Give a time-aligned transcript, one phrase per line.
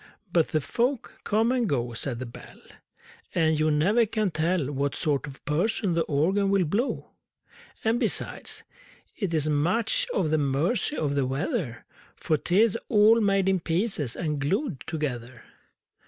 [0.33, 2.59] But the folk come and go, Said the Bell,
[3.35, 7.11] And you never can tell What sort of person the Organ will blow!
[7.83, 8.63] And, besides,
[9.15, 11.85] it is much at the mercy of the weather
[12.15, 15.43] For 'tis all made in pieces and glued together!